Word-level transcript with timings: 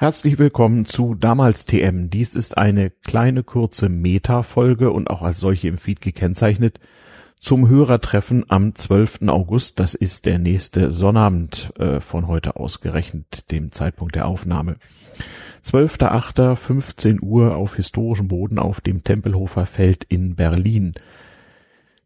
Herzlich 0.00 0.38
willkommen 0.38 0.86
zu 0.86 1.14
Damals 1.14 1.66
TM. 1.66 2.08
Dies 2.08 2.34
ist 2.34 2.56
eine 2.56 2.88
kleine 2.88 3.42
kurze 3.42 3.90
Meta-Folge 3.90 4.92
und 4.92 5.10
auch 5.10 5.20
als 5.20 5.40
solche 5.40 5.68
im 5.68 5.76
Feed 5.76 6.00
gekennzeichnet 6.00 6.80
zum 7.38 7.68
Hörertreffen 7.68 8.46
am 8.48 8.74
12. 8.74 9.28
August. 9.28 9.78
Das 9.78 9.92
ist 9.92 10.24
der 10.24 10.38
nächste 10.38 10.90
Sonnabend 10.90 11.74
äh, 11.78 12.00
von 12.00 12.28
heute 12.28 12.56
ausgerechnet, 12.56 13.50
dem 13.50 13.72
Zeitpunkt 13.72 14.14
der 14.14 14.26
Aufnahme. 14.26 14.76
12.8.15 15.66 17.20
Uhr 17.20 17.54
auf 17.54 17.76
historischem 17.76 18.28
Boden 18.28 18.58
auf 18.58 18.80
dem 18.80 19.04
Tempelhofer 19.04 19.66
Feld 19.66 20.04
in 20.04 20.34
Berlin 20.34 20.92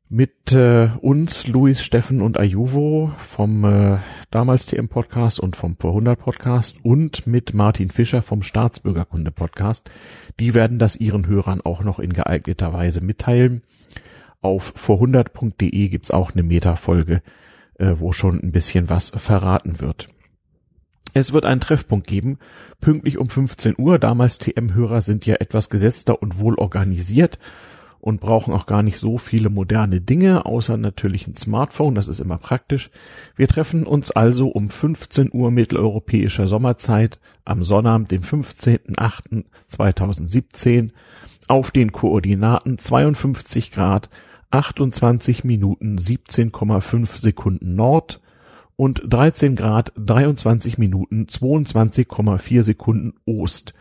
mit 0.09 0.53
äh, 0.53 0.91
uns, 1.01 1.47
Luis, 1.47 1.83
Steffen 1.83 2.21
und 2.21 2.39
Ayuvo 2.39 3.13
vom 3.17 3.65
äh, 3.65 3.99
damals 4.31 4.67
TM 4.67 4.89
Podcast 4.89 5.41
und 5.41 5.57
vom 5.57 5.77
Vor 5.77 5.91
100 5.91 6.19
Podcast 6.19 6.77
und 6.83 7.27
mit 7.27 7.55
Martin 7.55 7.91
Fischer 7.91 8.23
vom 8.23 8.43
Staatsbürgerkunde 8.43 9.31
Podcast. 9.31 9.91
Die 10.39 10.55
werden 10.55 10.79
das 10.79 10.97
ihren 10.97 11.27
Hörern 11.27 11.63
auch 11.63 11.83
noch 11.83 11.99
in 11.99 12.13
geeigneter 12.13 12.73
Weise 12.73 13.01
mitteilen. 13.01 13.63
Auf 14.43 14.75
vor100.de 14.77 15.89
gibt's 15.89 16.11
auch 16.11 16.33
eine 16.33 16.43
Metafolge, 16.43 17.23
äh, 17.79 17.95
wo 17.97 18.13
schon 18.13 18.39
ein 18.41 18.53
bisschen 18.53 18.91
was 18.91 19.09
verraten 19.09 19.81
wird. 19.81 20.09
Es 21.15 21.33
wird 21.33 21.47
einen 21.47 21.61
Treffpunkt 21.61 22.07
geben, 22.07 22.39
pünktlich 22.81 23.19
um 23.19 23.31
15 23.31 23.77
Uhr. 23.79 23.99
Damals 23.99 24.39
TM-Hörer 24.39 25.01
sind 25.01 25.25
ja 25.27 25.37
etwas 25.37 25.71
gesetzter 25.71 26.21
und 26.21 26.39
wohl 26.39 26.57
organisiert 26.57 27.39
und 28.05 28.21
brauchen 28.21 28.53
auch 28.53 28.67
gar 28.67 28.83
nicht 28.83 28.99
so 28.99 29.17
viele 29.17 29.49
moderne 29.49 30.03
Dinge, 30.03 30.45
außer 30.45 30.77
natürlich 30.77 31.27
ein 31.27 31.37
Smartphone, 31.37 31.95
das 31.95 32.07
ist 32.07 32.21
immer 32.21 32.37
praktisch. 32.37 32.91
Wir 33.35 33.49
treffen 33.49 33.87
uns 33.87 34.11
also 34.11 34.49
um 34.49 34.69
15 34.69 35.31
Uhr 35.33 35.51
mitteleuropäischer 35.51 36.47
Sommerzeit 36.47 37.19
am 37.47 37.65
Sonnabend, 37.65 38.11
dem 38.11 38.21
15.08.2017 38.21 40.91
auf 41.49 41.71
den 41.71 41.93
Koordinaten 41.93 42.77
52 42.77 43.73
Grad, 43.73 44.11
28 44.51 45.45
Minuten, 45.45 45.97
17,5 45.97 47.19
Sekunden 47.19 47.75
Nord 47.75 48.21
und 48.77 49.03
13 49.09 49.57
Grad, 49.57 49.95
23 49.97 50.77
Minuten, 50.77 51.25
22,4 51.25 52.65
Sekunden 52.65 53.15
Ost. 53.25 53.73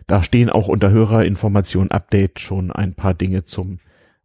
Da 0.08 0.24
stehen 0.24 0.50
auch 0.50 0.68
unter 0.68 0.90
Hörerinformation 0.90 1.92
Update 1.92 2.40
schon 2.40 2.72
ein 2.72 2.96
paar 2.96 3.14
Dinge 3.14 3.44
zum 3.44 3.80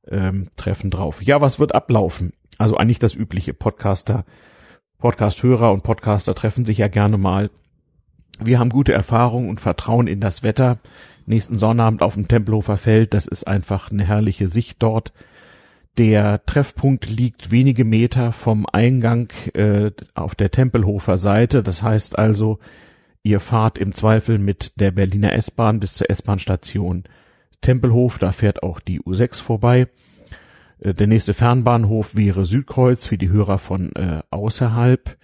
ähm, 0.08 0.48
Treffen 0.56 0.90
drauf. 0.90 1.22
Ja, 1.22 1.40
was 1.40 1.58
wird 1.58 1.74
ablaufen? 1.74 2.32
Also 2.58 2.76
eigentlich 2.76 2.98
das 2.98 3.14
übliche 3.14 3.54
Podcaster, 3.54 4.24
Podcast-Hörer 4.98 5.72
und 5.72 5.82
Podcaster 5.82 6.34
treffen 6.34 6.64
sich 6.64 6.78
ja 6.78 6.88
gerne 6.88 7.18
mal. 7.18 7.50
Wir 8.40 8.58
haben 8.58 8.70
gute 8.70 8.92
Erfahrungen 8.92 9.48
und 9.48 9.60
Vertrauen 9.60 10.06
in 10.06 10.20
das 10.20 10.42
Wetter. 10.42 10.78
Nächsten 11.26 11.58
Sonnabend 11.58 12.02
auf 12.02 12.14
dem 12.14 12.28
Tempelhofer 12.28 12.76
Feld, 12.76 13.14
das 13.14 13.26
ist 13.26 13.46
einfach 13.46 13.90
eine 13.90 14.04
herrliche 14.04 14.48
Sicht 14.48 14.82
dort. 14.82 15.12
Der 15.97 16.45
Treffpunkt 16.45 17.09
liegt 17.09 17.53
wenige 17.53 17.84
Meter 17.84 18.33
vom 18.33 18.67
Eingang 18.67 19.31
äh, 19.55 19.92
auf 20.14 20.34
der 20.34 20.50
Tempelhofer 20.50 21.19
Seite. 21.19 21.62
Das 21.62 21.83
heißt 21.84 22.19
also, 22.19 22.59
ihr 23.23 23.39
fahrt 23.39 23.78
im 23.78 23.92
Zweifel 23.92 24.39
mit 24.39 24.81
der 24.81 24.91
Berliner 24.91 25.33
S-Bahn 25.34 25.78
bis 25.78 25.95
zur 25.95 26.11
S-Bahn-Station 26.11 27.05
Tempelhof. 27.61 28.19
Da 28.19 28.33
fährt 28.33 28.65
auch 28.65 28.81
die 28.81 29.00
U6 29.03 29.41
vorbei. 29.41 29.87
Äh, 30.81 30.95
der 30.95 31.06
nächste 31.06 31.33
Fernbahnhof 31.33 32.17
wäre 32.17 32.45
Südkreuz 32.45 33.06
für 33.06 33.19
die 33.19 33.28
Hörer 33.28 33.59
von 33.59 33.95
äh, 33.95 34.22
außerhalb. 34.31 35.17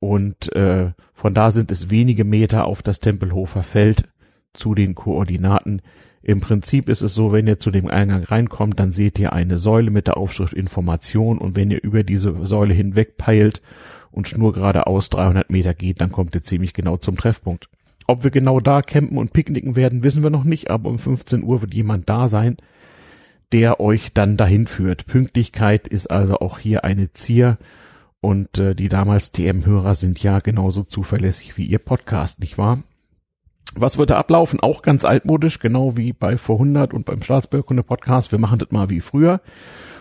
Und 0.00 0.54
äh, 0.54 0.92
von 1.12 1.34
da 1.34 1.50
sind 1.50 1.70
es 1.70 1.90
wenige 1.90 2.24
Meter 2.24 2.64
auf 2.64 2.82
das 2.82 3.00
Tempelhofer 3.00 3.62
Feld 3.62 4.08
zu 4.54 4.74
den 4.74 4.94
Koordinaten 4.94 5.82
im 6.22 6.40
Prinzip 6.40 6.88
ist 6.88 7.02
es 7.02 7.14
so, 7.14 7.32
wenn 7.32 7.46
ihr 7.46 7.58
zu 7.58 7.70
dem 7.70 7.88
Eingang 7.88 8.24
reinkommt, 8.24 8.78
dann 8.80 8.92
seht 8.92 9.18
ihr 9.18 9.32
eine 9.32 9.58
Säule 9.58 9.90
mit 9.90 10.06
der 10.06 10.16
Aufschrift 10.16 10.52
Information 10.52 11.38
und 11.38 11.56
wenn 11.56 11.70
ihr 11.70 11.82
über 11.82 12.02
diese 12.02 12.46
Säule 12.46 12.74
hinweg 12.74 13.16
peilt 13.16 13.62
und 14.10 14.28
schnurgeradeaus 14.28 15.10
300 15.10 15.50
Meter 15.50 15.74
geht, 15.74 16.00
dann 16.00 16.12
kommt 16.12 16.34
ihr 16.34 16.42
ziemlich 16.42 16.74
genau 16.74 16.96
zum 16.96 17.16
Treffpunkt. 17.16 17.68
Ob 18.06 18.24
wir 18.24 18.30
genau 18.30 18.58
da 18.58 18.82
campen 18.82 19.18
und 19.18 19.32
picknicken 19.32 19.76
werden, 19.76 20.02
wissen 20.02 20.22
wir 20.22 20.30
noch 20.30 20.44
nicht, 20.44 20.70
aber 20.70 20.88
um 20.88 20.98
15 20.98 21.44
Uhr 21.44 21.60
wird 21.60 21.74
jemand 21.74 22.08
da 22.08 22.26
sein, 22.26 22.56
der 23.52 23.80
euch 23.80 24.12
dann 24.12 24.36
dahin 24.36 24.66
führt. 24.66 25.06
Pünktlichkeit 25.06 25.86
ist 25.86 26.08
also 26.08 26.38
auch 26.40 26.58
hier 26.58 26.84
eine 26.84 27.12
Zier 27.12 27.58
und 28.20 28.58
äh, 28.58 28.74
die 28.74 28.88
damals 28.88 29.32
DM-Hörer 29.32 29.94
sind 29.94 30.22
ja 30.22 30.40
genauso 30.40 30.82
zuverlässig 30.82 31.56
wie 31.56 31.66
ihr 31.66 31.78
Podcast, 31.78 32.40
nicht 32.40 32.58
wahr? 32.58 32.82
Was 33.80 33.96
wird 33.96 34.10
da 34.10 34.18
ablaufen? 34.18 34.58
Auch 34.58 34.82
ganz 34.82 35.04
altmodisch, 35.04 35.60
genau 35.60 35.96
wie 35.96 36.12
bei 36.12 36.36
vor 36.36 36.56
100 36.56 36.92
und 36.92 37.06
beim 37.06 37.22
Staatsbürgerkunde 37.22 37.84
Podcast. 37.84 38.32
Wir 38.32 38.40
machen 38.40 38.58
das 38.58 38.72
mal 38.72 38.90
wie 38.90 39.00
früher. 39.00 39.40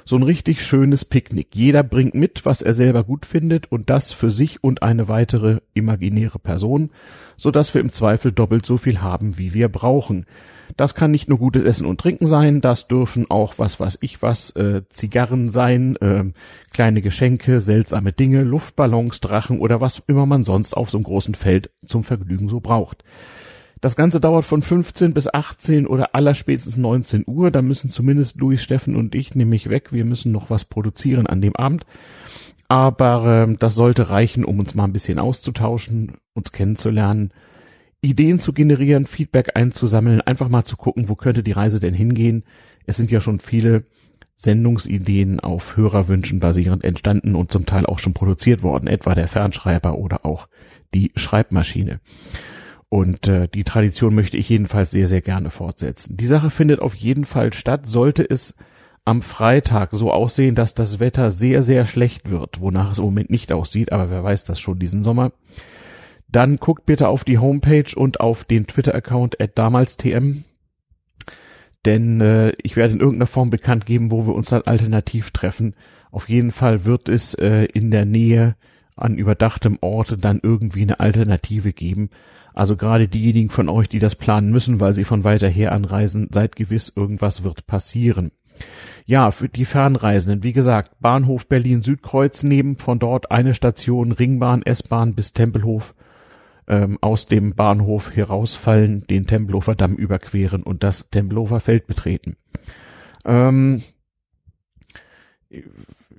So 0.03 0.15
ein 0.15 0.23
richtig 0.23 0.65
schönes 0.65 1.05
Picknick. 1.05 1.49
Jeder 1.53 1.83
bringt 1.83 2.15
mit, 2.15 2.43
was 2.43 2.63
er 2.63 2.73
selber 2.73 3.03
gut 3.03 3.27
findet 3.27 3.71
und 3.71 3.91
das 3.91 4.11
für 4.11 4.31
sich 4.31 4.63
und 4.63 4.81
eine 4.81 5.09
weitere 5.09 5.59
imaginäre 5.75 6.39
Person, 6.39 6.89
so 7.35 7.51
dass 7.51 7.73
wir 7.75 7.81
im 7.81 7.91
Zweifel 7.91 8.31
doppelt 8.31 8.65
so 8.65 8.77
viel 8.77 9.01
haben, 9.01 9.37
wie 9.37 9.53
wir 9.53 9.69
brauchen. 9.69 10.25
Das 10.75 10.95
kann 10.95 11.11
nicht 11.11 11.29
nur 11.29 11.37
gutes 11.37 11.63
Essen 11.63 11.85
und 11.85 12.01
Trinken 12.01 12.25
sein, 12.25 12.61
das 12.61 12.87
dürfen 12.87 13.29
auch 13.29 13.59
was 13.59 13.79
weiß 13.79 13.99
ich 14.01 14.23
was, 14.23 14.49
äh, 14.51 14.81
Zigarren 14.89 15.51
sein, 15.51 15.97
äh, 15.97 16.23
kleine 16.71 17.03
Geschenke, 17.03 17.61
seltsame 17.61 18.11
Dinge, 18.11 18.41
Luftballons, 18.41 19.19
Drachen 19.19 19.59
oder 19.59 19.81
was 19.81 20.01
immer 20.07 20.25
man 20.25 20.43
sonst 20.43 20.73
auf 20.73 20.89
so 20.89 20.97
einem 20.97 21.05
großen 21.05 21.35
Feld 21.35 21.69
zum 21.85 22.03
Vergnügen 22.03 22.49
so 22.49 22.59
braucht. 22.59 23.03
Das 23.81 23.95
Ganze 23.95 24.19
dauert 24.19 24.45
von 24.45 24.61
15 24.61 25.13
bis 25.13 25.31
18 25.31 25.85
oder 25.85 26.15
allerspätestens 26.15 26.77
19 26.77 27.25
Uhr. 27.27 27.51
Da 27.51 27.61
müssen 27.61 27.89
zumindest 27.89 28.37
Luis, 28.37 28.63
Steffen 28.63 28.95
und 28.95 29.13
ich 29.13 29.35
nämlich 29.35 29.69
weg. 29.69 29.93
Wir 29.93 30.05
müssen 30.05 30.31
noch 30.31 30.49
was 30.49 30.65
produzieren 30.65 31.27
an 31.27 31.41
dem 31.41 31.55
Abend. 31.55 31.85
Aber 32.67 33.47
äh, 33.47 33.55
das 33.57 33.75
sollte 33.75 34.09
reichen, 34.09 34.43
um 34.43 34.59
uns 34.59 34.75
mal 34.75 34.85
ein 34.85 34.93
bisschen 34.93 35.19
auszutauschen, 35.19 36.13
uns 36.33 36.51
kennenzulernen, 36.51 37.31
Ideen 38.01 38.39
zu 38.39 38.53
generieren, 38.53 39.05
Feedback 39.05 39.55
einzusammeln, 39.55 40.21
einfach 40.21 40.49
mal 40.49 40.65
zu 40.65 40.77
gucken, 40.77 41.09
wo 41.09 41.15
könnte 41.15 41.43
die 41.43 41.51
Reise 41.51 41.79
denn 41.79 41.93
hingehen. 41.93 42.43
Es 42.85 42.97
sind 42.97 43.09
ja 43.09 43.21
schon 43.21 43.39
viele 43.39 43.85
Sendungsideen 44.35 45.39
auf 45.39 45.77
Hörerwünschen 45.77 46.39
basierend 46.39 46.83
entstanden 46.83 47.35
und 47.35 47.51
zum 47.51 47.65
Teil 47.65 47.85
auch 47.85 47.99
schon 47.99 48.13
produziert 48.13 48.61
worden, 48.61 48.87
etwa 48.87 49.15
der 49.15 49.27
Fernschreiber 49.27 49.97
oder 49.97 50.25
auch 50.25 50.47
die 50.93 51.11
Schreibmaschine. 51.15 51.99
Und 52.89 53.27
äh, 53.27 53.47
die 53.47 53.65
Tradition 53.65 54.15
möchte 54.15 54.37
ich 54.37 54.47
jedenfalls 54.49 54.91
sehr, 54.91 55.07
sehr 55.07 55.21
gerne 55.21 55.49
fortsetzen. 55.49 56.15
Die 56.15 56.27
Sache 56.27 56.49
findet 56.49 56.79
auf 56.79 56.95
jeden 56.95 57.25
Fall 57.25 57.53
statt, 57.53 57.85
sollte 57.85 58.23
es 58.23 58.55
am 59.03 59.21
Freitag 59.21 59.91
so 59.91 60.11
aussehen, 60.11 60.55
dass 60.55 60.73
das 60.73 60.99
Wetter 60.99 61.31
sehr, 61.31 61.63
sehr 61.63 61.85
schlecht 61.85 62.29
wird, 62.29 62.59
wonach 62.59 62.91
es 62.91 62.99
im 62.99 63.05
Moment 63.05 63.29
nicht 63.29 63.51
aussieht, 63.51 63.91
aber 63.91 64.09
wer 64.09 64.23
weiß 64.23 64.43
das 64.43 64.59
schon 64.59 64.79
diesen 64.79 65.03
Sommer. 65.03 65.31
Dann 66.27 66.57
guckt 66.57 66.85
bitte 66.85 67.07
auf 67.07 67.23
die 67.23 67.37
Homepage 67.37 67.95
und 67.95 68.19
auf 68.19 68.43
den 68.43 68.67
Twitter-Account 68.67 69.39
at 69.39 69.57
damalstm, 69.57 70.43
denn 71.85 72.19
äh, 72.19 72.51
ich 72.61 72.75
werde 72.75 72.95
in 72.95 72.99
irgendeiner 72.99 73.27
Form 73.27 73.49
bekannt 73.49 73.85
geben, 73.85 74.11
wo 74.11 74.27
wir 74.27 74.35
uns 74.35 74.49
dann 74.49 74.63
alternativ 74.63 75.31
treffen. 75.31 75.73
Auf 76.11 76.27
jeden 76.27 76.51
Fall 76.51 76.83
wird 76.83 77.07
es 77.07 77.33
äh, 77.33 77.63
in 77.65 77.91
der 77.91 78.03
Nähe 78.03 78.57
an 78.97 79.17
überdachtem 79.17 79.77
Ort 79.81 80.23
dann 80.23 80.39
irgendwie 80.41 80.81
eine 80.81 80.99
Alternative 80.99 81.73
geben. 81.73 82.09
Also 82.53 82.75
gerade 82.75 83.07
diejenigen 83.07 83.49
von 83.49 83.69
euch, 83.69 83.87
die 83.87 83.99
das 83.99 84.15
planen 84.15 84.51
müssen, 84.51 84.79
weil 84.79 84.95
sie 84.95 85.03
von 85.03 85.23
weiter 85.23 85.47
her 85.47 85.71
anreisen, 85.71 86.29
seid 86.33 86.55
gewiss, 86.55 86.91
irgendwas 86.95 87.43
wird 87.43 87.67
passieren. 87.67 88.31
Ja, 89.05 89.31
für 89.31 89.47
die 89.47 89.65
Fernreisenden, 89.65 90.43
wie 90.43 90.53
gesagt, 90.53 90.99
Bahnhof 90.99 91.47
Berlin 91.47 91.81
Südkreuz 91.81 92.43
nehmen 92.43 92.77
von 92.77 92.99
dort 92.99 93.31
eine 93.31 93.53
Station 93.53 94.11
Ringbahn, 94.11 94.63
S-Bahn 94.63 95.13
bis 95.13 95.33
Tempelhof 95.33 95.93
ähm, 96.67 96.97
aus 96.99 97.27
dem 97.27 97.55
Bahnhof 97.55 98.15
herausfallen, 98.15 99.05
den 99.07 99.27
Tempelhofer 99.27 99.75
Damm 99.75 99.95
überqueren 99.95 100.63
und 100.63 100.83
das 100.83 101.09
Tempelhofer 101.09 101.59
Feld 101.59 101.87
betreten. 101.87 102.35
Ähm, 103.23 103.81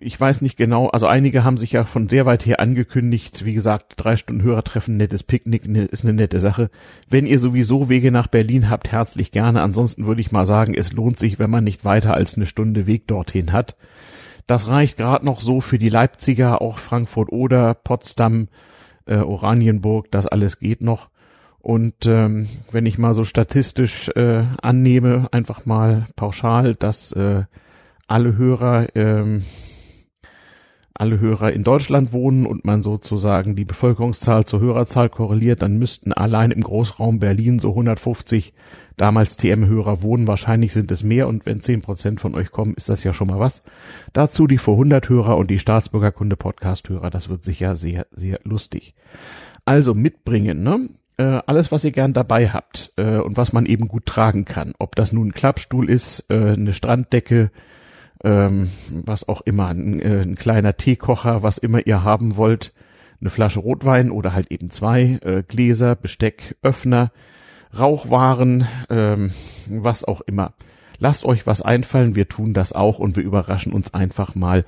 ich 0.00 0.20
weiß 0.20 0.40
nicht 0.40 0.56
genau, 0.56 0.88
also 0.88 1.06
einige 1.06 1.44
haben 1.44 1.58
sich 1.58 1.72
ja 1.72 1.84
von 1.84 2.08
sehr 2.08 2.26
weit 2.26 2.46
her 2.46 2.60
angekündigt. 2.60 3.44
Wie 3.44 3.54
gesagt, 3.54 3.94
drei 3.96 4.16
Stunden 4.16 4.42
Hörertreffen, 4.42 4.96
nettes 4.96 5.22
Picknick 5.22 5.66
ne, 5.68 5.84
ist 5.84 6.04
eine 6.04 6.14
nette 6.14 6.40
Sache. 6.40 6.70
Wenn 7.08 7.26
ihr 7.26 7.38
sowieso 7.38 7.88
Wege 7.88 8.10
nach 8.10 8.26
Berlin 8.26 8.70
habt, 8.70 8.92
herzlich 8.92 9.30
gerne. 9.32 9.62
Ansonsten 9.62 10.06
würde 10.06 10.20
ich 10.20 10.32
mal 10.32 10.46
sagen, 10.46 10.74
es 10.74 10.92
lohnt 10.92 11.18
sich, 11.18 11.38
wenn 11.38 11.50
man 11.50 11.64
nicht 11.64 11.84
weiter 11.84 12.14
als 12.14 12.36
eine 12.36 12.46
Stunde 12.46 12.86
Weg 12.86 13.06
dorthin 13.06 13.52
hat. 13.52 13.76
Das 14.46 14.68
reicht 14.68 14.96
gerade 14.96 15.24
noch 15.24 15.40
so 15.40 15.60
für 15.60 15.78
die 15.78 15.90
Leipziger, 15.90 16.62
auch 16.62 16.78
Frankfurt 16.78 17.30
oder 17.30 17.74
Potsdam, 17.74 18.48
äh, 19.06 19.16
Oranienburg, 19.16 20.10
das 20.10 20.26
alles 20.26 20.58
geht 20.58 20.80
noch. 20.80 21.10
Und 21.60 22.06
ähm, 22.06 22.48
wenn 22.72 22.86
ich 22.86 22.98
mal 22.98 23.12
so 23.12 23.24
statistisch 23.24 24.08
äh, 24.10 24.44
annehme, 24.62 25.28
einfach 25.32 25.66
mal 25.66 26.06
pauschal, 26.16 26.74
dass 26.74 27.12
äh, 27.12 27.44
alle 28.06 28.36
Hörer 28.36 28.96
ähm, 28.96 29.44
alle 30.98 31.20
Hörer 31.20 31.52
in 31.52 31.62
Deutschland 31.62 32.12
wohnen 32.12 32.44
und 32.44 32.64
man 32.64 32.82
sozusagen 32.82 33.54
die 33.54 33.64
Bevölkerungszahl 33.64 34.44
zur 34.44 34.60
Hörerzahl 34.60 35.08
korreliert, 35.08 35.62
dann 35.62 35.78
müssten 35.78 36.12
allein 36.12 36.50
im 36.50 36.62
Großraum 36.62 37.20
Berlin 37.20 37.60
so 37.60 37.70
150 37.70 38.52
damals 38.96 39.36
TM-Hörer 39.36 40.02
wohnen. 40.02 40.26
Wahrscheinlich 40.26 40.72
sind 40.72 40.90
es 40.90 41.04
mehr 41.04 41.28
und 41.28 41.46
wenn 41.46 41.60
10 41.60 41.82
Prozent 41.82 42.20
von 42.20 42.34
euch 42.34 42.50
kommen, 42.50 42.74
ist 42.74 42.88
das 42.88 43.04
ja 43.04 43.12
schon 43.12 43.28
mal 43.28 43.38
was. 43.38 43.62
Dazu 44.12 44.46
die 44.46 44.58
vor 44.58 44.74
100 44.74 45.08
Hörer 45.08 45.36
und 45.36 45.50
die 45.50 45.60
Staatsbürgerkunde 45.60 46.36
Podcast-Hörer. 46.36 47.10
Das 47.10 47.28
wird 47.28 47.44
sicher 47.44 47.76
sehr, 47.76 48.06
sehr 48.10 48.40
lustig. 48.42 48.94
Also 49.64 49.94
mitbringen, 49.94 50.62
ne? 50.62 50.88
Äh, 51.16 51.42
alles, 51.46 51.72
was 51.72 51.84
ihr 51.84 51.90
gern 51.90 52.12
dabei 52.12 52.48
habt 52.48 52.92
äh, 52.96 53.18
und 53.18 53.36
was 53.36 53.52
man 53.52 53.66
eben 53.66 53.88
gut 53.88 54.06
tragen 54.06 54.44
kann. 54.44 54.74
Ob 54.78 54.94
das 54.94 55.12
nun 55.12 55.28
ein 55.28 55.32
Klappstuhl 55.32 55.90
ist, 55.90 56.26
äh, 56.30 56.52
eine 56.52 56.72
Stranddecke, 56.72 57.50
ähm, 58.24 58.70
was 58.90 59.28
auch 59.28 59.40
immer, 59.42 59.68
ein, 59.68 60.00
äh, 60.00 60.22
ein 60.22 60.36
kleiner 60.36 60.76
Teekocher, 60.76 61.42
was 61.42 61.58
immer 61.58 61.86
ihr 61.86 62.02
haben 62.02 62.36
wollt, 62.36 62.72
eine 63.20 63.30
Flasche 63.30 63.60
Rotwein 63.60 64.10
oder 64.10 64.32
halt 64.32 64.50
eben 64.50 64.70
zwei, 64.70 65.18
äh, 65.22 65.42
Gläser, 65.46 65.96
Besteck, 65.96 66.56
Öffner, 66.62 67.10
Rauchwaren, 67.76 68.66
ähm, 68.90 69.32
was 69.68 70.04
auch 70.04 70.20
immer. 70.22 70.54
Lasst 70.98 71.24
euch 71.24 71.46
was 71.46 71.62
einfallen, 71.62 72.16
wir 72.16 72.28
tun 72.28 72.54
das 72.54 72.72
auch 72.72 72.98
und 72.98 73.16
wir 73.16 73.22
überraschen 73.22 73.72
uns 73.72 73.94
einfach 73.94 74.34
mal 74.34 74.64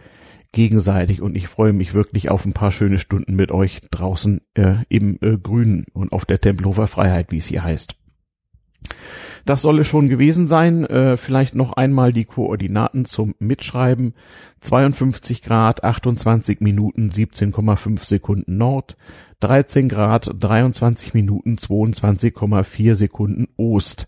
gegenseitig 0.53 1.23
und 1.23 1.37
ich 1.37 1.49
freue 1.49 1.73
mich 1.73 1.95
wirklich 1.95 2.31
auf 2.31 2.45
ein 2.45 2.53
paar 2.53 2.73
schöne 2.73 2.99
Stunden 2.99 3.37
mit 3.37 3.53
euch 3.53 3.81
draußen 3.91 4.41
äh, 4.55 4.77
im 4.89 5.19
äh, 5.21 5.39
Grünen 5.39 5.87
und 5.93 6.13
auf 6.13 6.25
der 6.25 6.41
Tempelhofer 6.41 6.89
Freiheit, 6.89 7.31
wie 7.31 7.39
es 7.39 7.47
hier 7.47 7.63
heißt. 7.63 7.95
Das 9.45 9.63
soll 9.63 9.81
es 9.81 9.87
schon 9.87 10.09
gewesen 10.09 10.47
sein. 10.47 10.85
Äh, 10.85 11.17
vielleicht 11.17 11.55
noch 11.55 11.73
einmal 11.73 12.13
die 12.13 12.25
Koordinaten 12.25 13.05
zum 13.05 13.35
Mitschreiben. 13.39 14.15
52 14.61 15.43
Grad, 15.43 15.85
28 15.85 16.61
Minuten, 16.61 17.11
17,5 17.11 18.05
Sekunden 18.05 18.57
Nord. 18.57 18.97
13 19.41 19.89
Grad, 19.89 20.31
23 20.39 21.15
Minuten, 21.15 21.57
22,4 21.57 22.95
Sekunden 22.95 23.49
Ost. 23.57 24.07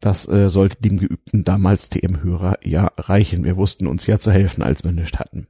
Das 0.00 0.28
äh, 0.28 0.48
sollte 0.48 0.80
dem 0.80 0.98
geübten 0.98 1.44
damals 1.44 1.90
TM-Hörer 1.90 2.58
ja 2.64 2.90
reichen. 2.96 3.44
Wir 3.44 3.56
wussten 3.56 3.86
uns 3.86 4.06
ja 4.06 4.18
zu 4.18 4.30
helfen, 4.30 4.62
als 4.62 4.84
wir 4.84 4.92
nichts 4.92 5.18
hatten. 5.18 5.48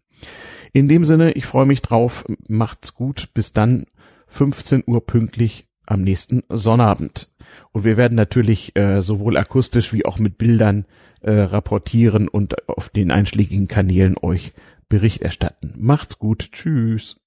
In 0.73 0.89
dem 0.89 1.05
Sinne, 1.05 1.33
ich 1.33 1.47
freue 1.47 1.67
mich 1.67 1.83
drauf. 1.83 2.25
Macht's 2.49 2.95
gut. 2.95 3.29
Bis 3.35 3.53
dann. 3.53 3.87
15 4.31 4.85
Uhr 4.87 5.05
pünktlich 5.06 5.68
am 5.88 6.02
nächsten 6.02 6.43
Sonnabend. 6.49 7.29
Und 7.73 7.85
wir 7.85 7.96
werden 7.96 8.14
natürlich 8.14 8.76
äh, 8.76 9.02
sowohl 9.02 9.37
akustisch 9.37 9.93
wie 9.93 10.05
auch 10.05 10.19
mit 10.19 10.38
Bildern 10.38 10.85
äh, 11.20 11.32
rapportieren 11.32 12.29
und 12.29 12.69
auf 12.69 12.88
den 12.88 13.11
einschlägigen 13.11 13.69
Kanälen 13.69 14.17
euch 14.20 14.52
Bericht 14.88 15.23
erstatten. 15.23 15.75
Macht's 15.76 16.19
gut. 16.19 16.50
Tschüss. 16.52 17.20